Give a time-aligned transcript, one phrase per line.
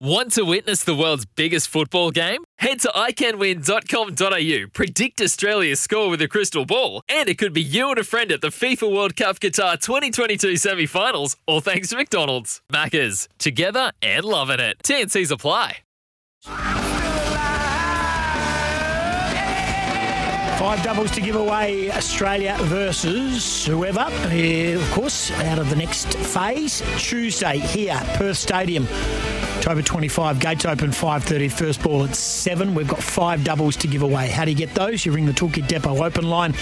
[0.00, 2.42] Want to witness the world's biggest football game?
[2.58, 7.90] Head to iCanWin.com.au, predict Australia's score with a crystal ball, and it could be you
[7.90, 11.96] and a friend at the FIFA World Cup Qatar 2022 semi finals, all thanks to
[11.96, 12.60] McDonald's.
[12.72, 14.78] Maccas, together and loving it.
[14.82, 15.78] TNC's apply.
[20.58, 24.00] Five doubles to give away Australia versus whoever.
[24.00, 28.88] Of course, out of the next phase, Tuesday here, Perth Stadium.
[29.56, 32.74] October 25, gates open 5.30, first ball at 7.
[32.74, 34.28] We've got five doubles to give away.
[34.28, 35.06] How do you get those?
[35.06, 36.52] You ring the Toolkit Depot open line.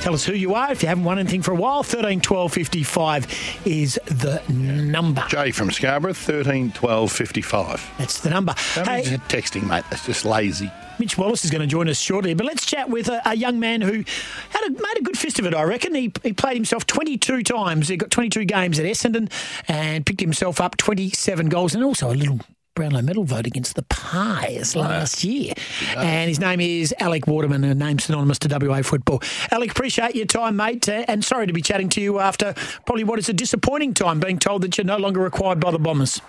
[0.00, 0.70] Tell us who you are.
[0.70, 5.24] If you haven't won anything for a while, 13 12 55 is the number.
[5.28, 7.94] Jay from Scarborough, 13 12 55.
[7.98, 8.54] That's the number.
[8.76, 9.84] Don't Hey, texting, mate.
[9.90, 10.70] That's just lazy.
[10.98, 13.58] Mitch Wallace is going to join us shortly, but let's chat with a, a young
[13.58, 14.04] man who
[14.50, 15.94] had a, made a good fist of it, I reckon.
[15.94, 17.88] He, he played himself 22 times.
[17.88, 19.30] He got 22 games at Essendon
[19.68, 22.40] and picked himself up 27 goals and also a little
[22.74, 25.52] Brownlow medal vote against the Pies last year.
[25.94, 29.20] And his name is Alec Waterman, a name synonymous to WA football.
[29.50, 32.54] Alec, appreciate your time, mate, uh, and sorry to be chatting to you after
[32.86, 35.78] probably what is a disappointing time being told that you're no longer required by the
[35.78, 36.22] Bombers.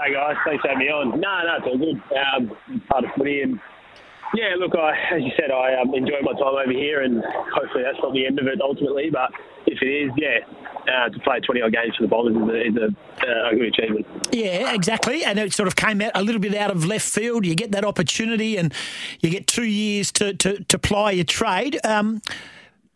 [0.00, 1.20] Hey guys, thanks for having me on.
[1.20, 2.00] No, no, it's all good.
[2.14, 3.60] Um, part of footy and
[4.34, 7.82] yeah, look, I, as you said, I um, enjoy my time over here, and hopefully
[7.82, 9.08] that's not the end of it ultimately.
[9.10, 9.30] But
[9.66, 10.40] if it is, yeah,
[10.82, 13.74] uh, to play 20 odd games for the Bombers is a, is a, uh, good
[13.74, 14.06] achievement.
[14.30, 15.24] Yeah, exactly.
[15.24, 17.46] And it sort of came out a little bit out of left field.
[17.46, 18.74] You get that opportunity and
[19.20, 21.80] you get two years to, to, to ply your trade.
[21.84, 22.20] Um,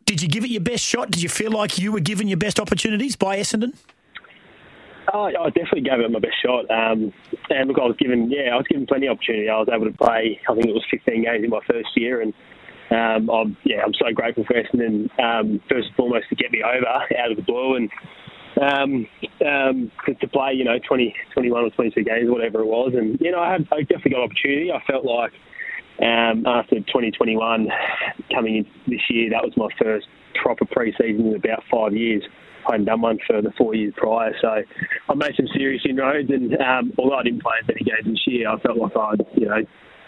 [0.04, 1.10] did you give it your best shot?
[1.10, 3.74] Did you feel like you were given your best opportunities by Essendon?
[5.14, 6.70] Oh, I definitely gave it my best shot.
[6.70, 7.12] Um,
[7.50, 9.48] and look, I was given, yeah, I was given plenty of opportunity.
[9.48, 12.22] I was able to play, I think it was 15 games in my first year,
[12.22, 12.32] and
[12.90, 16.62] um, I'm, yeah, I'm so grateful for Essendon, um, first and foremost, to get me
[16.62, 17.90] over out of the blue and
[18.60, 19.06] um,
[19.46, 22.92] um, to, to play, you know, 20, 21 or 22 games, whatever it was.
[22.94, 24.70] And, you know, I, had, I definitely got opportunity.
[24.70, 25.32] I felt like
[26.00, 27.68] um, after 2021,
[28.32, 30.06] coming in this year, that was my first
[30.42, 32.22] proper pre-season in about five years.
[32.68, 34.62] I hadn't done one for the four years prior, so
[35.08, 36.30] I made some serious inroads.
[36.30, 39.26] And um, although I didn't play as many games this year, I felt like I'd,
[39.34, 39.62] you know,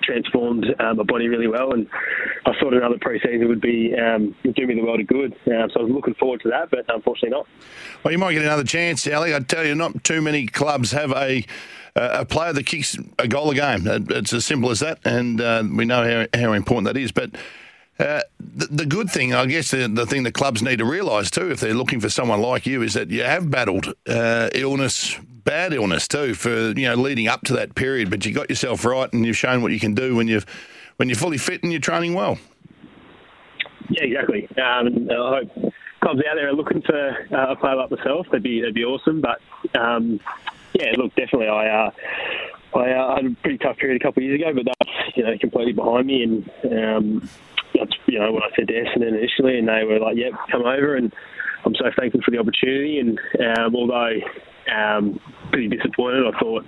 [0.05, 1.89] transformed um, my body really well, and
[2.47, 5.33] I thought another pre-season would be um, would do me the world of good.
[5.47, 7.49] Uh, so I was looking forward to that, but unfortunately not.
[8.05, 9.35] Well, you might get another chance, Ali.
[9.35, 11.45] I tell you, not too many clubs have a
[11.97, 13.87] a player that kicks a goal a game.
[13.87, 17.13] It's as simple as that, and uh, we know how, how important that is.
[17.13, 17.31] But
[17.99, 21.31] uh, the, the good thing, I guess, the, the thing the clubs need to realise
[21.31, 25.17] too, if they're looking for someone like you, is that you have battled uh, illness,
[25.45, 28.11] bad illness too, for you know leading up to that period.
[28.11, 30.47] But you got yourself right, and you've shown what you can do when you've
[30.97, 32.39] when you're fully fit and you're training well.
[33.91, 34.49] Yeah, exactly.
[34.57, 38.27] Um, I hope clubs out there are looking for uh, a player like myself.
[38.27, 39.21] That'd be that'd be awesome.
[39.21, 39.41] But
[39.79, 40.19] um,
[40.73, 41.87] yeah, look, definitely, I.
[41.87, 41.91] Uh,
[42.77, 45.23] I uh, had a pretty tough period a couple of years ago, but that's you
[45.23, 47.29] know completely behind me, and um,
[47.75, 50.63] that's you know what I said to Essendon initially, and they were like, "Yep, come
[50.63, 51.13] over," and
[51.65, 52.99] I'm so thankful for the opportunity.
[52.99, 53.19] And
[53.59, 54.21] um, although
[54.73, 55.21] um,
[55.51, 56.65] pretty disappointed, I thought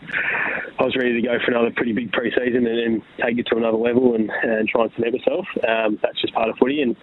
[0.79, 3.57] I was ready to go for another pretty big pre-season and, and take it to
[3.57, 5.47] another level and, and try and cement myself.
[5.67, 6.97] Um, that's just part of footy, and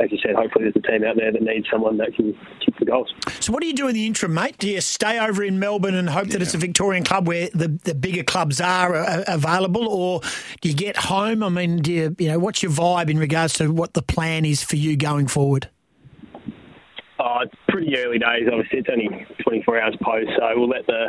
[0.00, 2.32] as you said, hopefully there's a team out there that needs someone that can
[2.64, 3.12] kick the goals.
[3.40, 4.58] So, what do you do in the interim, mate?
[4.58, 7.68] Do you stay over in Melbourne and hope that it's a Victorian club where the,
[7.84, 10.20] the bigger clubs are uh, available, or
[10.60, 11.42] do you get home?
[11.42, 14.44] I mean, do you, you know, what's your vibe in regards to what the plan
[14.44, 15.68] is for you going forward?
[17.18, 18.48] Oh, it's pretty early days.
[18.50, 21.06] Obviously, it's only 24 hours post, so we'll let the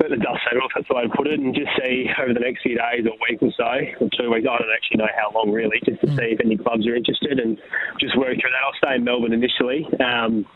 [0.00, 2.32] let the dust settle, if that's the way to put it, and just see over
[2.32, 4.46] the next few days or week or so, or two weeks.
[4.46, 7.40] I don't actually know how long really, just to see if any clubs are interested
[7.40, 7.58] and
[7.98, 8.62] just work through that.
[8.62, 9.86] I'll stay in Melbourne initially.
[9.98, 10.46] Um,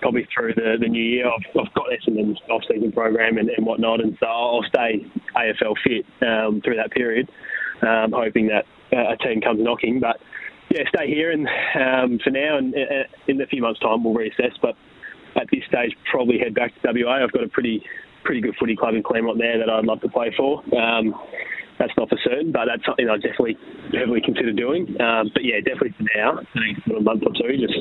[0.00, 4.00] Probably through the, the new year, I've, I've got Essendon's off-season program and, and whatnot,
[4.00, 7.28] and so I'll stay AFL fit um, through that period,
[7.82, 8.64] um, hoping that
[8.96, 9.98] uh, a team comes knocking.
[9.98, 10.20] But
[10.70, 14.14] yeah, stay here and um, for now, and uh, in a few months' time, we'll
[14.14, 14.52] reassess.
[14.60, 14.76] But
[15.36, 17.22] at this stage, probably head back to WA.
[17.22, 17.82] I've got a pretty
[18.24, 20.62] pretty good footy club in Claremont there that I'd love to play for.
[20.76, 21.14] Um,
[21.78, 23.56] that's not for certain, but that's something I definitely
[23.96, 25.00] heavily consider doing.
[25.00, 27.78] Um, but yeah, definitely for now, the next little month or two, just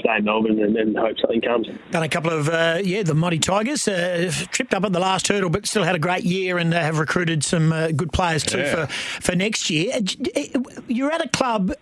[0.00, 1.68] stay in Melbourne and, and hope something comes.
[1.90, 5.28] Done a couple of uh, yeah, the Mighty Tigers uh, tripped up at the last
[5.28, 8.42] hurdle, but still had a great year and uh, have recruited some uh, good players
[8.42, 8.86] too Yeah.
[8.86, 9.92] for for next year.
[9.94, 10.40] Uh,
[10.88, 11.72] You're at a club.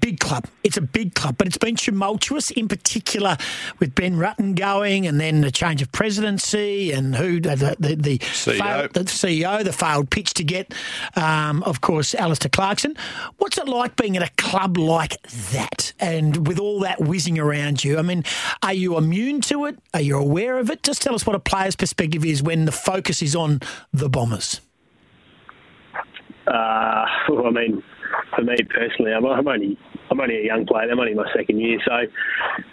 [0.00, 0.46] A Big club.
[0.64, 3.36] It's a big club, but it's been tumultuous, in particular
[3.78, 8.18] with Ben Rutten going, and then the change of presidency, and who the the, the,
[8.18, 8.58] CEO.
[8.58, 10.72] failed- the CEO, the failed pitch to get,
[11.16, 12.96] um, of course, Alastair Clarkson.
[13.38, 15.20] What's it like being at a club like
[15.52, 17.98] that, and with all that whizzing around you?
[17.98, 18.24] I mean,
[18.62, 19.78] are you immune to it?
[19.94, 20.82] Are you aware of it?
[20.82, 23.60] Just tell us what a player's perspective is when the focus is on
[23.92, 24.60] the Bombers.
[26.46, 27.82] Uh, well, I mean,
[28.34, 29.78] for me personally, I'm, I'm only
[30.10, 30.90] I'm only a young player.
[30.90, 31.92] I'm only in my second year, so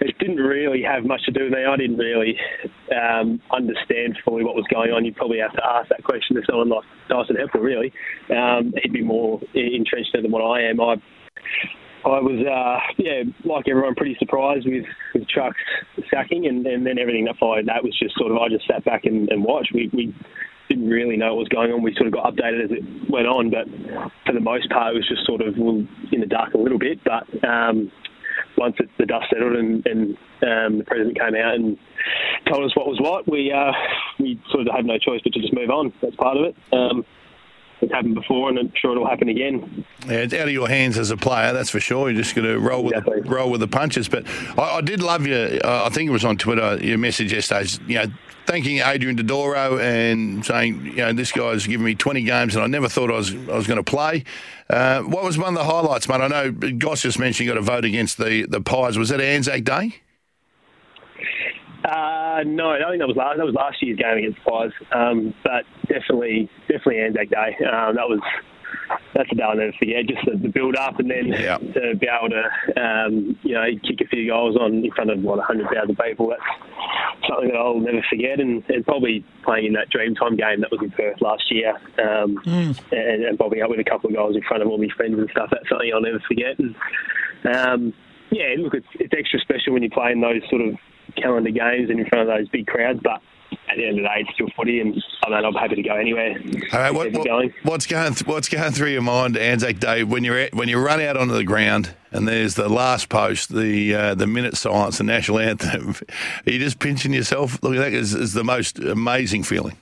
[0.01, 1.65] it didn't really have much to do with me.
[1.65, 2.37] I didn't really
[2.91, 5.05] um, understand fully what was going on.
[5.05, 7.61] You'd probably have to ask that question to someone like Dyson Heppell.
[7.61, 7.93] Really,
[8.35, 10.81] um, he'd be more entrenched than what I am.
[10.81, 10.95] I
[12.05, 15.57] I was, uh, yeah, like everyone, pretty surprised with, with Truck's
[16.09, 18.85] sacking, and, and then everything that followed that was just sort of I just sat
[18.85, 19.73] back and, and watched.
[19.73, 20.15] We, we
[20.69, 21.81] didn't really know what was going on.
[21.81, 23.67] We sort of got updated as it went on, but
[24.25, 26.99] for the most part, it was just sort of in the dark a little bit.
[27.03, 27.91] But um,
[28.57, 31.77] once it, the dust settled and, and um, the president came out and
[32.51, 33.71] told us what was what, we uh,
[34.19, 35.93] we sort of had no choice but to just move on.
[36.01, 36.55] That's part of it.
[36.73, 37.05] Um,
[37.81, 39.85] it's happened before, and I'm sure it'll happen again.
[40.07, 42.09] Yeah, it's out of your hands as a player, that's for sure.
[42.09, 43.21] You're just going to roll with Exactly.
[43.21, 44.07] the, roll with the punches.
[44.09, 44.25] But
[44.57, 45.47] I, I did love your.
[45.65, 46.77] Uh, I think it was on Twitter.
[46.83, 48.05] Your message yesterday, you know,
[48.45, 52.67] thanking Adrian Dodoro and saying, you know, this guy's given me 20 games, and I
[52.67, 54.23] never thought I was I was going to play.
[54.69, 56.21] Uh, what was one of the highlights, mate?
[56.21, 58.97] I know Goss just mentioned you got a vote against the the Pies.
[58.97, 59.95] Was that Anzac Day?
[61.85, 63.37] Uh, no, I don't think that was last.
[63.37, 64.71] That was last year's game against the Pies.
[64.91, 67.55] Um, but definitely, definitely Anzac Day.
[67.65, 68.19] Um, that was
[69.13, 70.05] that's a day I'll never forget.
[70.07, 71.57] Just the, the build up, and then Yeah.
[71.57, 75.21] to be able to, um, you know, kick a few goals on in front of
[75.21, 76.29] what hundred thousand people.
[76.29, 76.41] That's
[77.29, 78.39] something that I'll never forget.
[78.39, 82.37] And, and probably playing in that Dreamtime game that was in Perth last year, um,
[82.45, 85.17] and, and bobbing up with a couple of goals in front of all my friends
[85.17, 85.49] and stuff.
[85.51, 86.57] That's something I'll never forget.
[86.59, 86.75] And
[87.55, 87.93] um,
[88.31, 90.75] yeah, look, it's it's extra special when you play in those sort of
[91.21, 93.21] calendar games and in front of those big crowds, but.
[93.69, 95.81] At the end of the day, it's still footy, and I mean, I'm happy to
[95.81, 96.35] go anywhere.
[96.73, 100.25] All right, what, what- what's going th- what's going through your mind Anzac Day when
[100.25, 103.95] you're at, when you run out onto the ground and there's the last post, the
[103.95, 105.95] uh, the minute silence, the national anthem?
[106.45, 107.61] Are you just pinching yourself?
[107.63, 109.77] Look, at that is, is the most amazing feeling.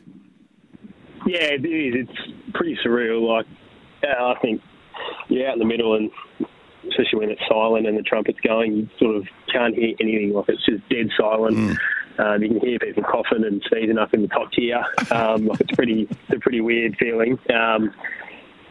[1.26, 2.08] Yeah, it is.
[2.08, 3.28] It's pretty surreal.
[3.28, 3.46] Like,
[4.04, 4.62] uh, I think
[5.28, 6.12] you're out in the middle, and
[6.96, 10.34] especially when it's silent and the trumpet's going, you sort of can't hear anything.
[10.34, 11.78] Like, it's just dead silent.
[12.18, 14.84] Um, you can hear people coughing and sneezing up in the top tier.
[15.12, 17.38] Um, like, it's pretty, it's a pretty weird feeling.
[17.54, 17.94] Um,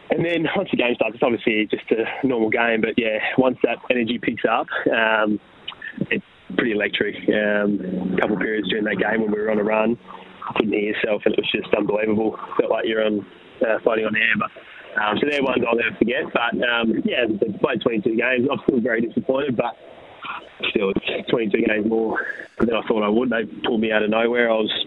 [0.09, 2.81] and then once the game starts, it's obviously just a normal game.
[2.81, 5.39] But yeah, once that energy picks up, um,
[6.11, 6.25] it's
[6.55, 7.15] pretty electric.
[7.29, 9.97] Um, a couple of periods during that game when we were on a run,
[10.55, 12.39] couldn't hear yourself, and it was just unbelievable.
[12.59, 13.25] Felt like you're on
[13.67, 14.33] uh, floating on air.
[14.37, 14.51] But
[15.01, 16.23] um, so they're ones I'll never forget.
[16.33, 18.47] But um, yeah, I played 22 games.
[18.51, 19.77] I'm still very disappointed, but
[20.69, 22.25] still, it's 22 games more
[22.59, 23.29] than I thought I would.
[23.29, 24.49] They pulled me out of nowhere.
[24.51, 24.85] I was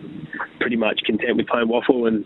[0.60, 2.25] pretty much content with playing WAFL, and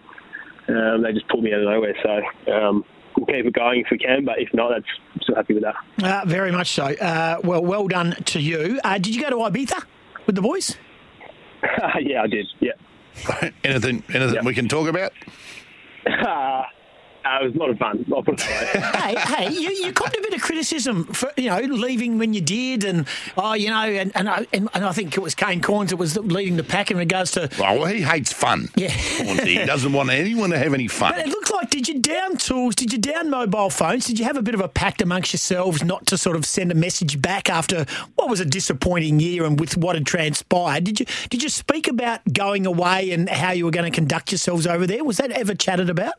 [0.68, 1.94] um, they just pulled me out of nowhere.
[2.02, 2.52] So.
[2.52, 2.84] Um,
[3.14, 5.64] We'll keep it going if we can, but if not, that's I'm still happy with
[5.64, 5.76] that.
[6.02, 6.84] Uh, very much so.
[6.84, 8.80] Uh, well, well done to you.
[8.82, 9.84] Uh, did you go to Ibiza
[10.24, 10.78] with the boys?
[12.00, 12.46] yeah, I did.
[12.60, 12.72] Yeah.
[13.64, 14.42] anything anything Yeah.
[14.44, 15.12] we can talk about?
[17.24, 18.04] Uh, it was a lot of fun.
[18.12, 19.14] I'll put it that way.
[19.14, 22.40] hey, hey, you, you copped a bit of criticism for you know leaving when you
[22.40, 25.60] did, and oh, you know, and and I, and, and I think it was Kane
[25.60, 27.48] Cornes that was leading the pack in regards to.
[27.58, 28.68] Oh, well, he hates fun.
[28.76, 28.88] Yeah.
[28.88, 29.60] Cornesy.
[29.60, 31.12] he doesn't want anyone to have any fun.
[31.12, 32.74] But it looks like did you down tools?
[32.74, 34.06] Did you down mobile phones?
[34.06, 36.72] Did you have a bit of a pact amongst yourselves not to sort of send
[36.72, 37.86] a message back after
[38.16, 40.84] what was a disappointing year and with what had transpired?
[40.84, 44.32] Did you did you speak about going away and how you were going to conduct
[44.32, 45.04] yourselves over there?
[45.04, 46.14] Was that ever chatted about?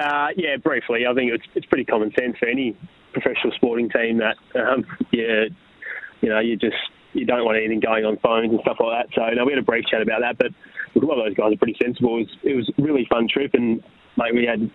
[0.00, 1.06] Uh, yeah, briefly.
[1.06, 2.76] I think it's it's pretty common sense for any
[3.12, 5.44] professional sporting team that um, yeah,
[6.22, 6.76] you know, you just
[7.12, 9.14] you don't want anything going on phones and stuff like that.
[9.14, 10.52] So no, we had a brief chat about that, but
[11.00, 12.16] a lot of those guys are pretty sensible.
[12.16, 13.82] It was, it was a really fun trip, and
[14.16, 14.70] mate, we had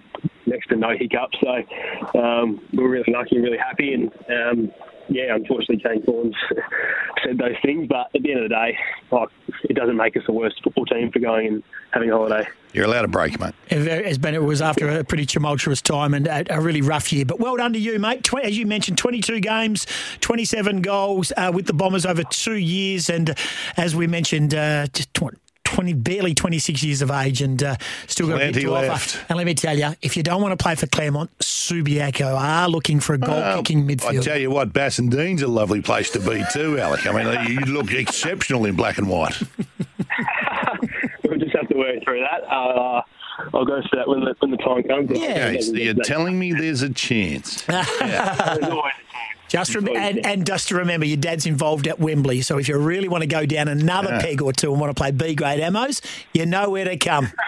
[0.45, 1.37] next to no hiccups.
[1.41, 3.93] So um, we were really lucky and really happy.
[3.93, 4.71] And um,
[5.09, 6.33] yeah, unfortunately, Kane Cornes
[7.23, 8.77] said those things, but at the end of the day,
[9.11, 9.29] like,
[9.63, 12.47] it doesn't make us the worst football team for going and having a holiday.
[12.73, 13.53] You're allowed a break, mate.
[13.69, 17.23] As been, it was after a pretty tumultuous time and a, a really rough year.
[17.23, 18.23] But well done to you, mate.
[18.23, 19.87] Tw- as you mentioned, 22 games,
[20.19, 23.09] 27 goals uh, with the Bombers over two years.
[23.09, 23.35] And uh,
[23.77, 27.75] as we mentioned, uh, just tw- 20, barely 26 years of age and uh,
[28.07, 29.15] still got a bit Plenty to left.
[29.17, 29.25] offer.
[29.29, 32.69] And let me tell you, if you don't want to play for Claremont, Subiaco are
[32.69, 34.23] looking for a goal kicking I midfield.
[34.23, 37.05] tell you what, Bassendean's a lovely place to be too, Alec.
[37.05, 39.37] I mean, you look exceptional in black and white.
[41.23, 42.43] we'll just have to work through that.
[42.49, 43.01] Uh,
[43.53, 45.09] I'll go for that when the when the time comes.
[45.19, 45.47] Yeah.
[45.49, 47.63] Okay, so you're telling me there's a chance.
[47.65, 47.83] There's
[48.63, 48.93] always
[49.55, 52.41] Just rem- and, and just to remember, your dad's involved at Wembley.
[52.41, 54.21] So if you really want to go down another Yeah.
[54.21, 56.01] peg or two and want to play B grade ammos,
[56.33, 57.31] you know where to come.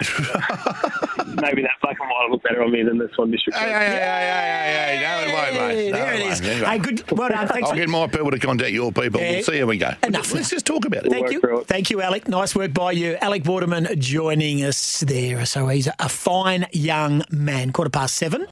[1.26, 3.52] maybe that black and white will look better on me than this one Mr.
[3.52, 5.90] Hey, hey, hey, hey, hey, hey, no, it won't, mate.
[5.90, 6.32] No, there it won't.
[6.32, 6.40] is.
[6.40, 6.66] There you go.
[6.66, 7.10] Hey, good.
[7.12, 7.48] Well done.
[7.48, 7.64] Thanks.
[7.68, 9.20] I'll for- get my people to contact your people.
[9.20, 9.30] Yeah.
[9.32, 9.90] We'll see how we go.
[10.02, 11.10] Enough Let's just talk about it.
[11.10, 11.64] Thank work you.
[11.66, 12.28] Thank you, Alec.
[12.28, 13.16] Nice work by you.
[13.20, 15.44] Alec Waterman joining us there.
[15.46, 17.72] So he's a fine young man.
[17.72, 18.46] Quarter past seven.